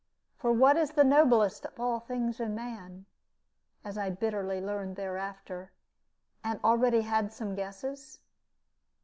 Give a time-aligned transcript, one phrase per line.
[0.35, 3.05] For what is the noblest of all things in man
[3.85, 5.73] as I bitterly learned thereafter,
[6.43, 8.19] and already had some guesses?